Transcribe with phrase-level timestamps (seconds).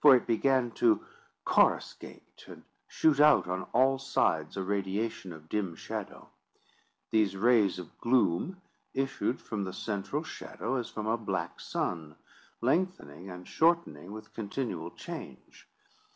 [0.00, 1.06] For it began to
[1.44, 6.28] coruscate, and shoot out on all sides a radiation of dim shadow.
[7.12, 8.60] These rays of gloom
[8.94, 12.16] issued from the central shadow as from a black sun,
[12.60, 15.68] lengthening and shortening with continual change.